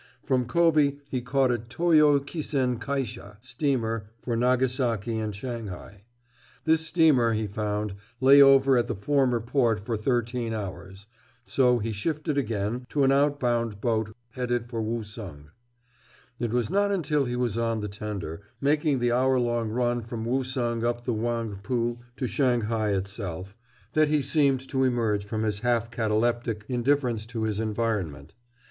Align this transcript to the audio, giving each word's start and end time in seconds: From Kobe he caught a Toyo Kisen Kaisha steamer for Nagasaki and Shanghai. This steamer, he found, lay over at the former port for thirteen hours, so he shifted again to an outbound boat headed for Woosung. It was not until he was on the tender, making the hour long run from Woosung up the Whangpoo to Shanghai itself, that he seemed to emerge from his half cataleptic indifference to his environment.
From 0.23 0.45
Kobe 0.45 0.95
he 1.09 1.21
caught 1.21 1.51
a 1.51 1.59
Toyo 1.59 2.17
Kisen 2.17 2.79
Kaisha 2.79 3.37
steamer 3.39 4.05
for 4.17 4.35
Nagasaki 4.35 5.19
and 5.19 5.35
Shanghai. 5.35 6.05
This 6.65 6.83
steamer, 6.87 7.33
he 7.33 7.45
found, 7.45 7.93
lay 8.19 8.41
over 8.41 8.77
at 8.77 8.87
the 8.87 8.95
former 8.95 9.39
port 9.39 9.85
for 9.85 9.95
thirteen 9.95 10.53
hours, 10.55 11.05
so 11.45 11.77
he 11.77 11.91
shifted 11.91 12.35
again 12.35 12.87
to 12.89 13.03
an 13.03 13.11
outbound 13.11 13.79
boat 13.79 14.15
headed 14.31 14.65
for 14.67 14.81
Woosung. 14.81 15.51
It 16.39 16.51
was 16.51 16.71
not 16.71 16.91
until 16.91 17.25
he 17.25 17.35
was 17.35 17.55
on 17.55 17.81
the 17.81 17.87
tender, 17.87 18.41
making 18.59 18.97
the 18.97 19.11
hour 19.11 19.39
long 19.39 19.69
run 19.69 20.01
from 20.01 20.25
Woosung 20.25 20.83
up 20.83 21.03
the 21.03 21.13
Whangpoo 21.13 21.97
to 22.17 22.25
Shanghai 22.25 22.89
itself, 22.89 23.55
that 23.93 24.09
he 24.09 24.23
seemed 24.23 24.67
to 24.69 24.83
emerge 24.83 25.23
from 25.23 25.43
his 25.43 25.59
half 25.59 25.91
cataleptic 25.91 26.65
indifference 26.67 27.27
to 27.27 27.43
his 27.43 27.59
environment. 27.59 28.33